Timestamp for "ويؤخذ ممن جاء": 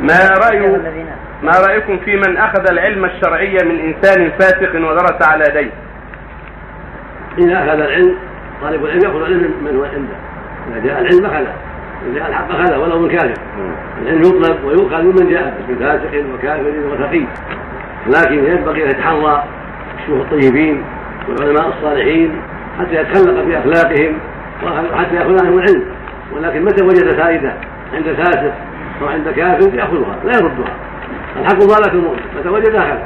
14.64-15.54